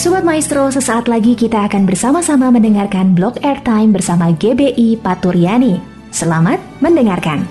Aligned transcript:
Sobat 0.00 0.24
Maestro, 0.24 0.64
sesaat 0.72 1.12
lagi 1.12 1.36
kita 1.36 1.68
akan 1.68 1.84
bersama-sama 1.84 2.48
mendengarkan 2.48 3.12
blog 3.12 3.36
airtime 3.44 3.92
bersama 3.92 4.32
GBI 4.32 4.96
Paturyani. 4.96 5.76
Selamat 6.08 6.56
mendengarkan. 6.80 7.44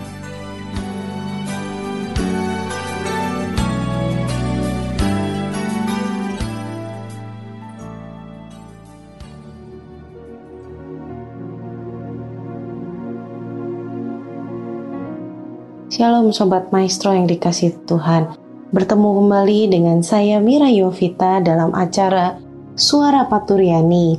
Shalom 15.93 16.33
Sobat 16.33 16.73
Maestro 16.73 17.13
yang 17.13 17.29
dikasih 17.29 17.77
Tuhan. 17.85 18.48
Bertemu 18.69 19.25
kembali 19.25 19.59
dengan 19.65 20.05
saya 20.05 20.37
Mira 20.37 20.69
Yovita 20.69 21.41
dalam 21.41 21.73
acara 21.73 22.37
Suara 22.77 23.25
Paturiani. 23.25 24.13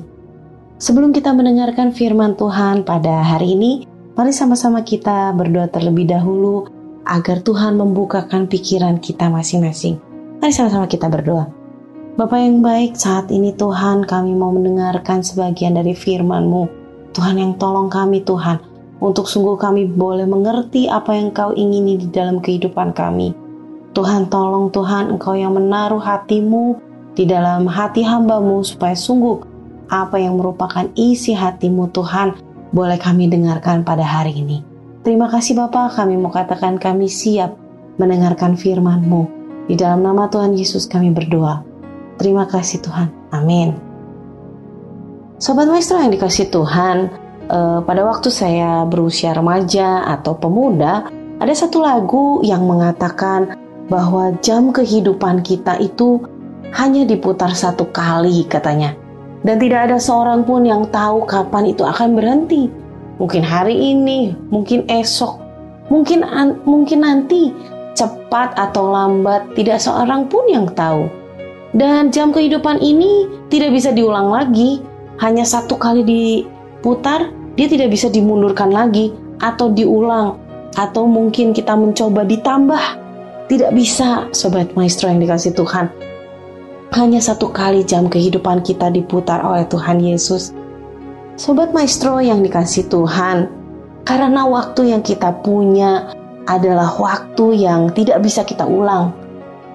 Sebelum 0.75 1.15
kita 1.15 1.31
mendengarkan 1.31 1.95
firman 1.95 2.35
Tuhan 2.35 2.83
pada 2.83 3.23
hari 3.23 3.55
ini, 3.55 3.87
mari 4.19 4.35
sama-sama 4.35 4.83
kita 4.83 5.31
berdoa 5.39 5.71
terlebih 5.71 6.11
dahulu 6.11 6.67
agar 7.07 7.47
Tuhan 7.47 7.79
membukakan 7.79 8.51
pikiran 8.51 8.99
kita 8.99 9.31
masing-masing. 9.31 10.03
Mari 10.43 10.51
sama-sama 10.51 10.91
kita 10.91 11.07
berdoa. 11.07 11.47
Bapak 12.19 12.43
yang 12.43 12.59
baik, 12.59 12.99
saat 12.99 13.31
ini 13.31 13.55
Tuhan 13.55 14.03
kami 14.03 14.35
mau 14.35 14.51
mendengarkan 14.51 15.23
sebagian 15.23 15.79
dari 15.79 15.95
firman-Mu. 15.95 16.67
Tuhan 17.15 17.39
yang 17.39 17.55
tolong 17.55 17.87
kami 17.87 18.27
Tuhan, 18.27 18.59
untuk 18.99 19.31
sungguh 19.31 19.55
kami 19.55 19.87
boleh 19.95 20.27
mengerti 20.27 20.91
apa 20.91 21.15
yang 21.15 21.31
Kau 21.31 21.55
ingini 21.55 22.03
di 22.03 22.11
dalam 22.11 22.43
kehidupan 22.43 22.99
kami. 22.99 23.40
Tuhan 24.01 24.33
tolong 24.33 24.73
Tuhan 24.73 25.13
Engkau 25.13 25.37
yang 25.37 25.53
menaruh 25.53 26.01
hatimu 26.01 26.81
di 27.13 27.29
dalam 27.29 27.69
hati 27.69 28.01
hambamu 28.01 28.65
supaya 28.65 28.97
sungguh 28.97 29.45
apa 29.93 30.17
yang 30.17 30.41
merupakan 30.41 30.89
isi 30.97 31.37
hatimu 31.37 31.93
Tuhan 31.93 32.33
boleh 32.73 32.97
kami 32.97 33.29
dengarkan 33.29 33.85
pada 33.85 34.01
hari 34.01 34.41
ini. 34.41 34.65
Terima 35.05 35.29
kasih 35.29 35.53
Bapak 35.53 36.01
kami 36.01 36.17
mau 36.17 36.33
katakan 36.33 36.81
kami 36.81 37.13
siap 37.13 37.53
mendengarkan 38.01 38.57
firman-Mu. 38.57 39.29
Di 39.69 39.77
dalam 39.77 40.01
nama 40.01 40.33
Tuhan 40.33 40.57
Yesus 40.57 40.89
kami 40.89 41.13
berdoa. 41.13 41.61
Terima 42.17 42.49
kasih 42.49 42.81
Tuhan. 42.81 43.13
Amin. 43.37 43.77
Sobat 45.37 45.69
Maestro 45.69 46.01
yang 46.01 46.09
dikasih 46.09 46.49
Tuhan, 46.49 47.13
eh, 47.53 47.79
pada 47.85 48.01
waktu 48.09 48.33
saya 48.33 48.81
berusia 48.89 49.37
remaja 49.37 50.09
atau 50.09 50.41
pemuda, 50.41 51.05
ada 51.37 51.53
satu 51.53 51.85
lagu 51.85 52.41
yang 52.41 52.65
mengatakan 52.65 53.61
bahwa 53.91 54.33
jam 54.39 54.71
kehidupan 54.71 55.43
kita 55.43 55.77
itu 55.83 56.23
hanya 56.79 57.03
diputar 57.03 57.51
satu 57.51 57.91
kali 57.91 58.47
katanya. 58.47 58.95
Dan 59.43 59.59
tidak 59.59 59.91
ada 59.91 59.99
seorang 59.99 60.47
pun 60.47 60.63
yang 60.63 60.87
tahu 60.95 61.27
kapan 61.27 61.75
itu 61.75 61.83
akan 61.83 62.15
berhenti. 62.15 62.71
Mungkin 63.19 63.43
hari 63.43 63.77
ini, 63.77 64.33
mungkin 64.49 64.87
esok, 64.89 65.43
mungkin 65.91 66.25
mungkin 66.65 67.05
nanti, 67.05 67.53
cepat 67.99 68.57
atau 68.57 68.89
lambat, 68.89 69.53
tidak 69.59 69.83
seorang 69.83 70.31
pun 70.31 70.47
yang 70.49 70.71
tahu. 70.73 71.11
Dan 71.75 72.15
jam 72.15 72.33
kehidupan 72.33 72.81
ini 72.81 73.29
tidak 73.51 73.75
bisa 73.75 73.91
diulang 73.93 74.31
lagi, 74.31 74.81
hanya 75.21 75.45
satu 75.45 75.77
kali 75.77 76.07
diputar, 76.07 77.29
dia 77.59 77.67
tidak 77.69 77.93
bisa 77.93 78.09
dimundurkan 78.09 78.73
lagi 78.73 79.13
atau 79.41 79.73
diulang 79.73 80.37
atau 80.79 81.09
mungkin 81.09 81.51
kita 81.51 81.75
mencoba 81.75 82.23
ditambah 82.23 83.00
tidak 83.51 83.75
bisa, 83.75 84.31
Sobat 84.31 84.79
Maestro 84.79 85.11
yang 85.11 85.19
dikasih 85.19 85.51
Tuhan. 85.59 85.91
Hanya 86.95 87.19
satu 87.19 87.51
kali 87.51 87.83
jam 87.83 88.07
kehidupan 88.07 88.63
kita 88.63 88.95
diputar 88.95 89.43
oleh 89.43 89.67
Tuhan 89.67 89.99
Yesus. 89.99 90.55
Sobat 91.35 91.75
Maestro 91.75 92.23
yang 92.23 92.47
dikasih 92.47 92.87
Tuhan, 92.87 93.51
karena 94.07 94.47
waktu 94.47 94.95
yang 94.95 95.03
kita 95.03 95.43
punya 95.43 96.15
adalah 96.47 96.95
waktu 96.95 97.67
yang 97.67 97.91
tidak 97.91 98.23
bisa 98.23 98.47
kita 98.47 98.63
ulang. 98.63 99.11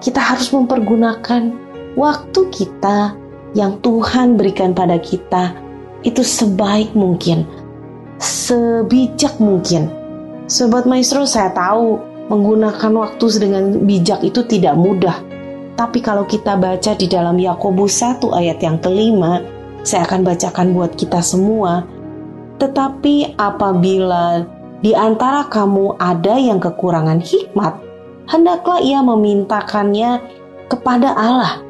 Kita 0.00 0.24
harus 0.24 0.48
mempergunakan 0.56 1.52
waktu 2.00 2.40
kita 2.48 3.12
yang 3.52 3.76
Tuhan 3.84 4.40
berikan 4.40 4.72
pada 4.72 4.96
kita 4.96 5.52
itu 6.00 6.24
sebaik 6.24 6.96
mungkin, 6.96 7.44
sebijak 8.16 9.36
mungkin. 9.36 9.92
Sobat 10.48 10.88
Maestro, 10.88 11.28
saya 11.28 11.52
tahu 11.52 12.15
Menggunakan 12.26 12.92
waktu 12.96 13.24
dengan 13.38 13.64
bijak 13.86 14.26
itu 14.26 14.42
tidak 14.46 14.74
mudah. 14.74 15.22
Tapi 15.76 16.00
kalau 16.00 16.24
kita 16.26 16.56
baca 16.58 16.92
di 16.96 17.06
dalam 17.06 17.36
Yakobus 17.38 18.02
1 18.02 18.32
ayat 18.34 18.58
yang 18.64 18.80
kelima, 18.82 19.44
saya 19.86 20.08
akan 20.08 20.26
bacakan 20.26 20.74
buat 20.74 20.98
kita 20.98 21.22
semua. 21.22 21.86
Tetapi 22.56 23.36
apabila 23.36 24.42
di 24.80 24.96
antara 24.96 25.46
kamu 25.46 26.00
ada 26.00 26.34
yang 26.40 26.58
kekurangan 26.58 27.20
hikmat, 27.20 27.78
hendaklah 28.26 28.80
ia 28.82 29.04
memintakannya 29.04 30.18
kepada 30.66 31.14
Allah 31.14 31.62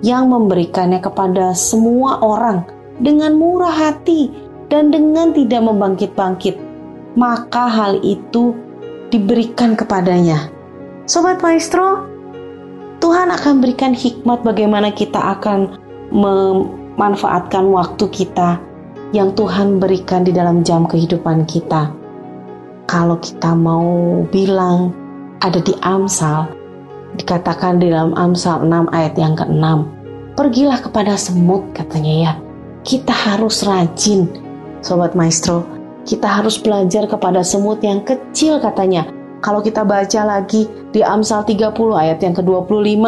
yang 0.00 0.32
memberikannya 0.32 0.98
kepada 0.98 1.52
semua 1.52 2.18
orang 2.24 2.64
dengan 2.98 3.36
murah 3.36 3.72
hati 3.72 4.32
dan 4.72 4.88
dengan 4.88 5.36
tidak 5.36 5.60
membangkit-bangkit. 5.60 6.56
Maka 7.18 7.66
hal 7.68 8.00
itu 8.00 8.54
diberikan 9.10 9.74
kepadanya. 9.74 10.48
Sobat 11.10 11.42
Maestro, 11.42 12.06
Tuhan 13.02 13.34
akan 13.34 13.58
berikan 13.58 13.90
hikmat 13.90 14.46
bagaimana 14.46 14.94
kita 14.94 15.18
akan 15.18 15.74
memanfaatkan 16.14 17.66
waktu 17.74 18.06
kita 18.10 18.62
yang 19.10 19.34
Tuhan 19.34 19.82
berikan 19.82 20.22
di 20.22 20.30
dalam 20.30 20.62
jam 20.62 20.86
kehidupan 20.86 21.42
kita. 21.50 21.90
Kalau 22.86 23.18
kita 23.18 23.54
mau 23.54 24.22
bilang 24.30 24.94
ada 25.42 25.58
di 25.58 25.74
Amsal, 25.82 26.46
dikatakan 27.18 27.82
di 27.82 27.90
dalam 27.90 28.14
Amsal 28.14 28.62
6 28.66 28.90
ayat 28.94 29.14
yang 29.18 29.34
ke-6, 29.34 29.64
pergilah 30.38 30.78
kepada 30.78 31.18
semut 31.18 31.66
katanya 31.74 32.14
ya. 32.14 32.32
Kita 32.86 33.12
harus 33.12 33.66
rajin, 33.66 34.30
Sobat 34.80 35.18
Maestro, 35.18 35.79
kita 36.04 36.26
harus 36.26 36.56
belajar 36.56 37.04
kepada 37.08 37.44
semut 37.44 37.80
yang 37.84 38.00
kecil 38.04 38.60
katanya. 38.60 39.08
Kalau 39.40 39.64
kita 39.64 39.88
baca 39.88 40.20
lagi 40.24 40.68
di 40.92 41.00
Amsal 41.00 41.48
30 41.48 41.72
ayat 41.96 42.20
yang 42.20 42.36
ke-25, 42.36 43.04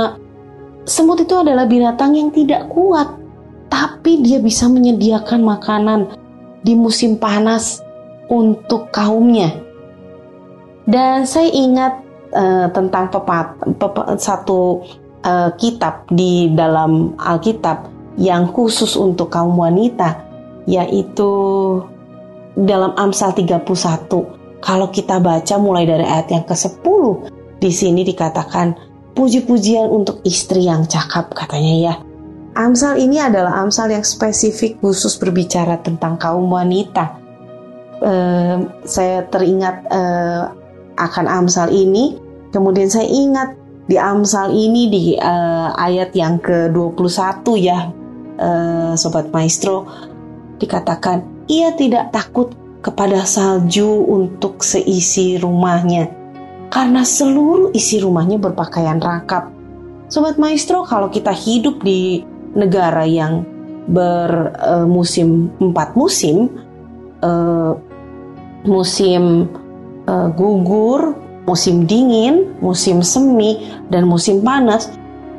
semut 0.89 1.21
itu 1.21 1.35
adalah 1.37 1.69
binatang 1.69 2.17
yang 2.17 2.33
tidak 2.33 2.73
kuat, 2.73 3.21
tapi 3.69 4.25
dia 4.25 4.41
bisa 4.41 4.65
menyediakan 4.65 5.45
makanan 5.45 6.01
di 6.65 6.73
musim 6.73 7.21
panas 7.21 7.85
untuk 8.33 8.89
kaumnya. 8.89 9.53
Dan 10.89 11.29
saya 11.29 11.53
ingat 11.53 12.01
uh, 12.33 12.67
tentang 12.73 13.13
pepat, 13.13 13.61
pepat 13.77 14.17
satu 14.17 14.81
uh, 15.23 15.53
kitab 15.61 16.09
di 16.09 16.49
dalam 16.57 17.13
Alkitab 17.21 17.93
yang 18.17 18.49
khusus 18.51 18.97
untuk 18.97 19.29
kaum 19.29 19.53
wanita, 19.57 20.17
yaitu 20.65 21.31
dalam 22.57 22.93
Amsal 22.97 23.33
31 23.33 23.65
kalau 24.63 24.89
kita 24.95 25.19
baca 25.19 25.55
mulai 25.59 25.89
dari 25.89 26.07
ayat 26.07 26.29
yang 26.31 26.45
ke-10 26.47 27.03
di 27.59 27.71
sini 27.71 28.07
dikatakan 28.07 28.79
puji-pujian 29.13 29.91
untuk 29.91 30.23
istri 30.25 30.67
yang 30.71 30.87
cakap 30.87 31.35
katanya 31.35 31.75
ya. 31.79 31.95
Amsal 32.53 33.01
ini 33.01 33.17
adalah 33.17 33.65
Amsal 33.65 33.97
yang 33.97 34.05
spesifik 34.05 34.77
khusus 34.85 35.17
berbicara 35.17 35.81
tentang 35.81 36.21
kaum 36.21 36.53
wanita. 36.53 37.17
Saya 38.85 39.25
teringat 39.31 39.89
uh, 39.89 40.53
akan 41.01 41.27
Amsal 41.31 41.73
ini, 41.73 42.21
kemudian 42.53 42.93
saya 42.93 43.09
ingat 43.09 43.57
di 43.89 43.97
Amsal 43.97 44.53
ini 44.53 44.83
di 44.93 45.05
uh, 45.17 45.73
ayat 45.81 46.13
yang 46.13 46.37
ke-21 46.45 47.47
ya, 47.63 47.89
uh, 48.37 48.93
Sobat 49.01 49.33
Maestro, 49.33 49.89
dikatakan 50.61 51.32
ia 51.53 51.77
tidak 51.77 52.09
takut 52.17 52.57
kepada 52.81 53.29
salju 53.29 54.09
untuk 54.09 54.65
seisi 54.65 55.37
rumahnya 55.37 56.09
karena 56.73 57.05
seluruh 57.05 57.69
isi 57.77 58.01
rumahnya 58.01 58.41
berpakaian 58.41 58.97
rangkap. 58.97 59.53
Sobat 60.09 60.41
Maestro, 60.41 60.89
kalau 60.89 61.13
kita 61.13 61.31
hidup 61.37 61.85
di 61.85 62.25
negara 62.57 63.05
yang 63.05 63.45
bermusim 63.93 65.53
uh, 65.53 65.69
empat 65.69 65.93
musim, 65.93 66.49
uh, 67.21 67.77
musim 68.65 69.53
uh, 70.09 70.33
gugur, 70.33 71.13
musim 71.45 71.85
dingin, 71.85 72.57
musim 72.65 73.05
semi, 73.05 73.61
dan 73.93 74.09
musim 74.09 74.41
panas, 74.41 74.89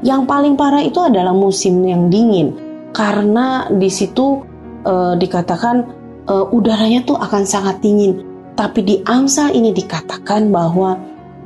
yang 0.06 0.30
paling 0.30 0.54
parah 0.54 0.86
itu 0.86 1.02
adalah 1.02 1.34
musim 1.34 1.82
yang 1.82 2.14
dingin 2.14 2.54
karena 2.94 3.66
di 3.74 3.90
situ 3.90 4.44
uh, 4.86 5.18
dikatakan 5.18 6.03
uh, 6.28 6.46
udaranya 6.52 7.04
tuh 7.04 7.18
akan 7.20 7.44
sangat 7.44 7.80
dingin. 7.84 8.24
Tapi 8.54 8.86
di 8.86 8.96
Amsal 9.10 9.58
ini 9.58 9.74
dikatakan 9.74 10.54
bahwa 10.54 11.00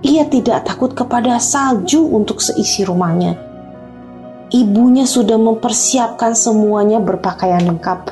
ia 0.04 0.28
tidak 0.28 0.68
takut 0.68 0.92
kepada 0.94 1.40
salju 1.40 2.04
untuk 2.04 2.44
seisi 2.44 2.86
rumahnya. 2.86 3.48
ibunya 4.48 5.04
sudah 5.04 5.36
mempersiapkan 5.36 6.32
semuanya 6.32 7.04
berpakaian 7.04 7.68
lengkap. 7.68 8.08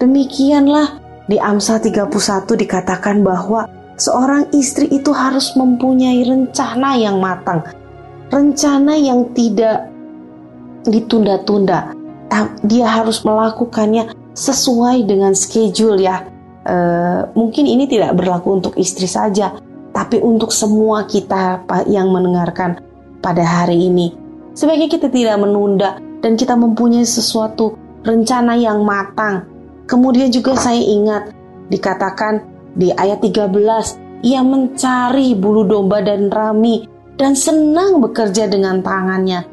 Demikianlah 0.00 0.96
di 1.28 1.36
Amsal 1.36 1.84
31 1.84 2.08
dikatakan 2.56 3.20
bahwa 3.20 3.68
seorang 4.00 4.48
istri 4.56 4.88
itu 4.88 5.12
harus 5.12 5.52
mempunyai 5.52 6.24
rencana 6.24 6.96
yang 6.96 7.20
matang. 7.20 7.60
Rencana 8.32 8.96
yang 8.96 9.28
tidak 9.36 9.92
ditunda-tunda. 10.88 11.92
Dia 12.64 12.88
harus 12.88 13.20
melakukannya 13.20 14.16
sesuai 14.36 15.08
dengan 15.08 15.32
schedule 15.32 15.96
ya. 15.98 16.28
E, 16.62 16.76
mungkin 17.32 17.64
ini 17.64 17.88
tidak 17.88 18.20
berlaku 18.20 18.60
untuk 18.60 18.76
istri 18.76 19.08
saja, 19.08 19.56
tapi 19.96 20.20
untuk 20.20 20.52
semua 20.52 21.08
kita 21.08 21.64
yang 21.88 22.12
mendengarkan 22.12 22.78
pada 23.24 23.42
hari 23.42 23.88
ini. 23.88 24.12
Sebaiknya 24.52 24.92
kita 24.92 25.08
tidak 25.08 25.40
menunda 25.40 25.96
dan 26.20 26.36
kita 26.36 26.52
mempunyai 26.52 27.08
sesuatu 27.08 27.74
rencana 28.04 28.54
yang 28.60 28.84
matang. 28.84 29.48
Kemudian 29.88 30.28
juga 30.28 30.54
saya 30.54 30.78
ingat 30.78 31.32
dikatakan 31.72 32.44
di 32.76 32.92
ayat 32.92 33.24
13, 33.24 34.24
ia 34.24 34.40
mencari 34.44 35.32
bulu 35.36 35.64
domba 35.64 36.04
dan 36.04 36.28
rami 36.28 36.84
dan 37.16 37.32
senang 37.32 38.04
bekerja 38.04 38.46
dengan 38.46 38.84
tangannya. 38.84 39.44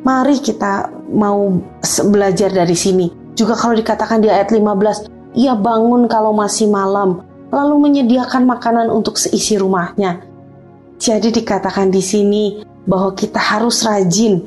Mari 0.00 0.36
kita 0.40 0.88
mau 1.12 1.60
belajar 2.08 2.48
dari 2.48 2.76
sini. 2.78 3.19
Juga 3.40 3.56
kalau 3.56 3.72
dikatakan 3.72 4.20
di 4.20 4.28
ayat 4.28 4.52
15, 4.52 5.08
ia 5.32 5.56
bangun 5.56 6.04
kalau 6.12 6.36
masih 6.36 6.68
malam, 6.68 7.24
lalu 7.48 7.88
menyediakan 7.88 8.44
makanan 8.44 8.92
untuk 8.92 9.16
seisi 9.16 9.56
rumahnya. 9.56 10.20
Jadi 11.00 11.32
dikatakan 11.32 11.88
di 11.88 12.04
sini 12.04 12.60
bahwa 12.84 13.16
kita 13.16 13.40
harus 13.40 13.80
rajin, 13.80 14.44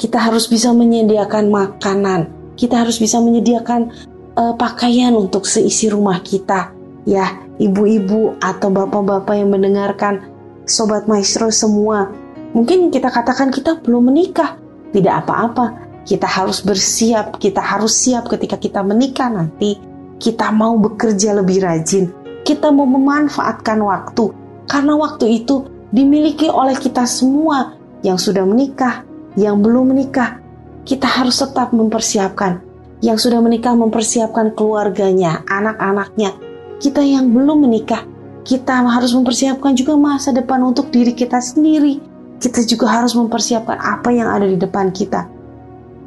kita 0.00 0.16
harus 0.16 0.48
bisa 0.48 0.72
menyediakan 0.72 1.52
makanan, 1.52 2.32
kita 2.56 2.80
harus 2.80 2.96
bisa 2.96 3.20
menyediakan 3.20 3.92
uh, 4.40 4.56
pakaian 4.56 5.12
untuk 5.12 5.44
seisi 5.44 5.92
rumah 5.92 6.24
kita. 6.24 6.72
Ya, 7.04 7.36
ibu-ibu 7.60 8.40
atau 8.40 8.72
bapak-bapak 8.72 9.36
yang 9.36 9.52
mendengarkan, 9.52 10.24
sobat 10.64 11.04
maestro 11.04 11.52
semua, 11.52 12.08
mungkin 12.56 12.88
kita 12.88 13.12
katakan 13.12 13.52
kita 13.52 13.76
belum 13.84 14.08
menikah, 14.08 14.56
tidak 14.96 15.28
apa-apa. 15.28 15.81
Kita 16.02 16.26
harus 16.26 16.60
bersiap, 16.60 17.38
kita 17.38 17.62
harus 17.62 17.94
siap 17.94 18.26
ketika 18.26 18.58
kita 18.58 18.82
menikah 18.82 19.30
nanti. 19.30 19.78
Kita 20.22 20.54
mau 20.54 20.78
bekerja 20.78 21.34
lebih 21.34 21.66
rajin, 21.66 22.10
kita 22.46 22.70
mau 22.70 22.86
memanfaatkan 22.86 23.78
waktu 23.82 24.30
karena 24.70 24.94
waktu 24.94 25.42
itu 25.42 25.66
dimiliki 25.90 26.46
oleh 26.46 26.78
kita 26.78 27.06
semua 27.06 27.74
yang 28.06 28.18
sudah 28.18 28.46
menikah, 28.46 29.02
yang 29.34 29.62
belum 29.62 29.94
menikah. 29.94 30.38
Kita 30.82 31.06
harus 31.06 31.38
tetap 31.38 31.70
mempersiapkan. 31.70 32.58
Yang 33.02 33.26
sudah 33.26 33.42
menikah 33.42 33.74
mempersiapkan 33.74 34.54
keluarganya, 34.54 35.42
anak-anaknya. 35.50 36.34
Kita 36.78 37.02
yang 37.02 37.30
belum 37.30 37.66
menikah, 37.66 38.02
kita 38.42 38.82
harus 38.82 39.14
mempersiapkan 39.14 39.74
juga 39.78 39.94
masa 39.94 40.34
depan 40.34 40.62
untuk 40.66 40.90
diri 40.90 41.14
kita 41.14 41.38
sendiri. 41.38 42.02
Kita 42.42 42.62
juga 42.66 42.90
harus 42.90 43.14
mempersiapkan 43.14 43.78
apa 43.78 44.10
yang 44.10 44.26
ada 44.30 44.46
di 44.50 44.58
depan 44.58 44.90
kita. 44.90 45.30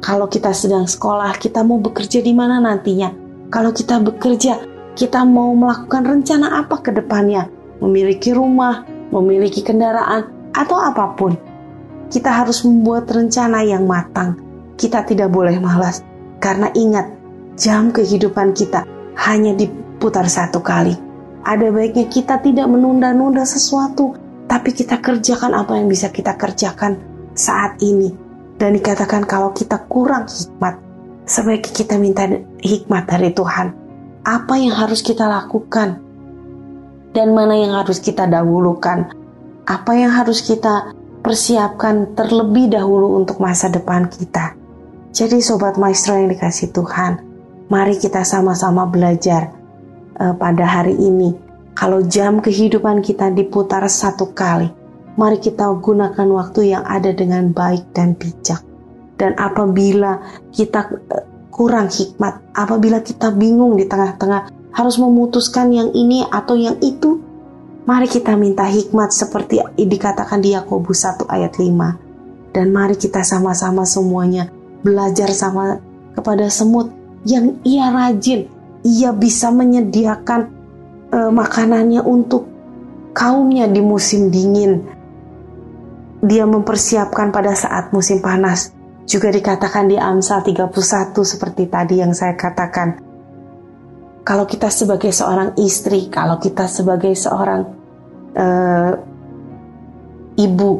Kalau 0.06 0.30
kita 0.30 0.54
sedang 0.54 0.86
sekolah, 0.86 1.34
kita 1.34 1.66
mau 1.66 1.82
bekerja 1.82 2.22
di 2.22 2.30
mana 2.30 2.62
nantinya? 2.62 3.10
Kalau 3.50 3.74
kita 3.74 3.98
bekerja, 3.98 4.62
kita 4.94 5.26
mau 5.26 5.50
melakukan 5.58 6.06
rencana 6.06 6.62
apa 6.62 6.78
ke 6.78 6.94
depannya, 6.94 7.50
memiliki 7.82 8.30
rumah, 8.30 8.86
memiliki 9.10 9.66
kendaraan, 9.66 10.30
atau 10.54 10.78
apa 10.78 11.10
pun. 11.18 11.34
Kita 12.06 12.38
harus 12.38 12.62
membuat 12.62 13.10
rencana 13.10 13.66
yang 13.66 13.82
matang. 13.82 14.38
Kita 14.78 15.02
tidak 15.02 15.26
boleh 15.34 15.58
malas, 15.58 16.06
karena 16.38 16.70
ingat, 16.78 17.10
jam 17.58 17.90
kehidupan 17.90 18.54
kita 18.54 18.86
hanya 19.26 19.58
diputar 19.58 20.30
satu 20.30 20.62
kali. 20.62 20.94
Ada 21.42 21.74
baiknya 21.74 22.06
kita 22.06 22.38
tidak 22.46 22.70
menunda-nunda 22.70 23.42
sesuatu, 23.42 24.14
tapi 24.46 24.70
kita 24.70 25.02
kerjakan 25.02 25.50
apa 25.50 25.74
yang 25.74 25.90
bisa 25.90 26.14
kita 26.14 26.38
kerjakan 26.38 26.94
saat 27.34 27.82
ini. 27.82 28.25
Dan 28.56 28.76
dikatakan 28.76 29.28
kalau 29.28 29.52
kita 29.52 29.84
kurang 29.88 30.24
hikmat, 30.28 30.80
sebaiknya 31.28 31.72
kita 31.72 31.94
minta 32.00 32.24
hikmat 32.64 33.04
dari 33.04 33.30
Tuhan 33.36 33.86
apa 34.26 34.58
yang 34.58 34.74
harus 34.74 35.06
kita 35.06 35.22
lakukan 35.30 36.02
dan 37.14 37.28
mana 37.30 37.54
yang 37.54 37.78
harus 37.78 38.02
kita 38.02 38.26
dahulukan, 38.26 39.14
apa 39.64 39.92
yang 39.94 40.10
harus 40.10 40.42
kita 40.42 40.90
persiapkan 41.22 42.12
terlebih 42.18 42.74
dahulu 42.74 43.22
untuk 43.22 43.38
masa 43.38 43.70
depan 43.70 44.10
kita. 44.10 44.58
Jadi 45.14 45.40
sobat 45.40 45.78
maestro 45.78 46.18
yang 46.18 46.28
dikasih 46.28 46.74
Tuhan, 46.74 47.22
mari 47.70 47.96
kita 47.96 48.26
sama-sama 48.26 48.84
belajar 48.84 49.54
uh, 50.18 50.34
pada 50.36 50.66
hari 50.66 50.98
ini. 50.98 51.32
Kalau 51.72 52.02
jam 52.04 52.42
kehidupan 52.42 53.00
kita 53.00 53.30
diputar 53.30 53.86
satu 53.86 54.34
kali, 54.34 54.68
mari 55.16 55.40
kita 55.40 55.68
gunakan 55.80 56.28
waktu 56.32 56.76
yang 56.76 56.84
ada 56.84 57.12
dengan 57.12 57.50
baik 57.50 57.92
dan 57.96 58.14
bijak. 58.16 58.62
Dan 59.16 59.32
apabila 59.40 60.20
kita 60.52 60.92
uh, 60.92 61.24
kurang 61.48 61.88
hikmat 61.88 62.52
apabila 62.52 63.00
kita 63.00 63.32
bingung 63.32 63.80
di 63.80 63.88
tengah-tengah 63.88 64.52
harus 64.76 65.00
memutuskan 65.00 65.72
yang 65.72 65.88
ini 65.96 66.28
atau 66.28 66.52
yang 66.52 66.76
itu. 66.84 67.24
Mari 67.86 68.10
kita 68.10 68.34
minta 68.34 68.66
hikmat 68.66 69.14
seperti 69.14 69.62
dikatakan 69.78 70.42
di 70.42 70.52
Yakobus 70.52 71.06
1 71.06 71.22
ayat 71.30 71.54
5. 71.54 72.52
Dan 72.52 72.74
mari 72.74 72.98
kita 72.98 73.22
sama-sama 73.22 73.86
semuanya 73.86 74.50
belajar 74.82 75.30
sama 75.30 75.78
kepada 76.18 76.50
semut 76.50 76.90
yang 77.22 77.62
ia 77.62 77.90
rajin, 77.94 78.50
ia 78.82 79.14
bisa 79.14 79.54
menyediakan 79.54 80.50
uh, 81.14 81.30
makanannya 81.30 82.02
untuk 82.02 82.46
kaumnya 83.14 83.70
di 83.70 83.80
musim 83.80 84.34
dingin. 84.34 84.95
Dia 86.26 86.42
mempersiapkan 86.42 87.30
pada 87.30 87.54
saat 87.54 87.94
musim 87.94 88.18
panas 88.18 88.74
juga 89.06 89.30
dikatakan 89.30 89.86
di 89.86 89.94
Amsal 89.94 90.42
31 90.42 90.74
seperti 91.22 91.70
tadi 91.70 92.02
yang 92.02 92.10
saya 92.10 92.34
katakan. 92.34 92.98
Kalau 94.26 94.42
kita 94.42 94.66
sebagai 94.66 95.14
seorang 95.14 95.54
istri, 95.62 96.10
kalau 96.10 96.42
kita 96.42 96.66
sebagai 96.66 97.14
seorang 97.14 97.62
uh, 98.34 98.92
ibu 100.34 100.70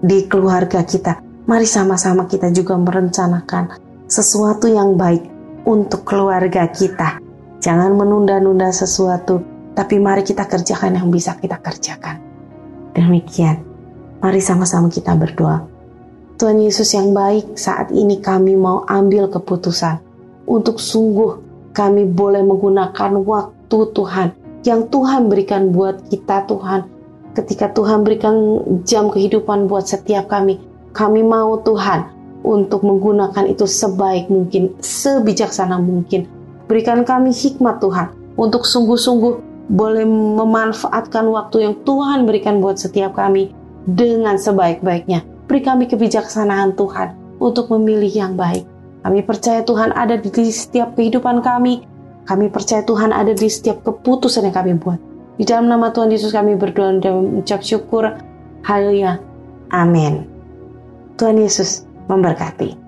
di 0.00 0.24
keluarga 0.24 0.80
kita, 0.88 1.20
mari 1.44 1.68
sama-sama 1.68 2.24
kita 2.24 2.48
juga 2.48 2.80
merencanakan 2.80 3.76
sesuatu 4.08 4.72
yang 4.72 4.96
baik 4.96 5.28
untuk 5.68 6.08
keluarga 6.08 6.64
kita. 6.72 7.20
Jangan 7.60 7.92
menunda-nunda 7.92 8.72
sesuatu, 8.72 9.44
tapi 9.76 10.00
mari 10.00 10.24
kita 10.24 10.48
kerjakan 10.48 10.96
yang 10.96 11.12
bisa 11.12 11.36
kita 11.36 11.60
kerjakan. 11.60 12.24
Demikian, 12.96 13.67
mari 14.18 14.42
sama-sama 14.42 14.90
kita 14.90 15.14
berdoa. 15.14 15.62
Tuhan 16.38 16.62
Yesus 16.62 16.94
yang 16.94 17.10
baik, 17.10 17.58
saat 17.58 17.90
ini 17.90 18.22
kami 18.22 18.54
mau 18.54 18.86
ambil 18.86 19.26
keputusan 19.26 19.98
untuk 20.46 20.78
sungguh 20.78 21.42
kami 21.74 22.06
boleh 22.06 22.42
menggunakan 22.46 23.18
waktu 23.22 23.78
Tuhan 23.94 24.28
yang 24.62 24.86
Tuhan 24.86 25.30
berikan 25.30 25.70
buat 25.74 26.06
kita 26.10 26.46
Tuhan. 26.46 26.86
Ketika 27.34 27.70
Tuhan 27.70 28.02
berikan 28.02 28.34
jam 28.82 29.10
kehidupan 29.10 29.70
buat 29.70 29.86
setiap 29.86 30.26
kami, 30.26 30.58
kami 30.90 31.22
mau 31.22 31.58
Tuhan 31.62 32.10
untuk 32.42 32.82
menggunakan 32.82 33.46
itu 33.46 33.66
sebaik 33.66 34.30
mungkin, 34.30 34.74
sebijaksana 34.82 35.78
mungkin. 35.78 36.26
Berikan 36.66 37.06
kami 37.06 37.30
hikmat 37.30 37.78
Tuhan 37.78 38.10
untuk 38.34 38.66
sungguh-sungguh 38.66 39.46
boleh 39.68 40.06
memanfaatkan 40.06 41.28
waktu 41.28 41.66
yang 41.66 41.74
Tuhan 41.82 42.24
berikan 42.24 42.58
buat 42.58 42.80
setiap 42.80 43.14
kami 43.14 43.57
dengan 43.88 44.36
sebaik-baiknya 44.36 45.24
Beri 45.48 45.64
kami 45.64 45.88
kebijaksanaan 45.88 46.76
Tuhan 46.76 47.40
untuk 47.40 47.72
memilih 47.72 48.12
yang 48.12 48.36
baik. 48.36 48.68
Kami 49.00 49.24
percaya 49.24 49.64
Tuhan 49.64 49.96
ada 49.96 50.20
di 50.20 50.28
setiap 50.52 50.92
kehidupan 50.92 51.40
kami. 51.40 51.88
Kami 52.28 52.52
percaya 52.52 52.84
Tuhan 52.84 53.16
ada 53.16 53.32
di 53.32 53.48
setiap 53.48 53.80
keputusan 53.80 54.44
yang 54.44 54.52
kami 54.52 54.76
buat. 54.76 55.00
Di 55.40 55.48
dalam 55.48 55.72
nama 55.72 55.88
Tuhan 55.88 56.12
Yesus 56.12 56.36
kami 56.36 56.60
berdoa 56.60 57.00
dan 57.00 57.32
mengucap 57.32 57.64
syukur. 57.64 58.12
Haleluya. 58.60 59.16
Amin. 59.72 60.28
Tuhan 61.16 61.40
Yesus 61.40 61.88
memberkati. 62.12 62.87